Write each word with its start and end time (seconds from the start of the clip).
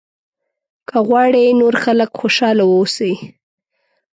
که 0.87 0.97
غواړې 1.07 1.45
نور 1.61 1.73
خلک 1.83 2.09
خوشاله 2.19 2.63
واوسي. 2.67 3.13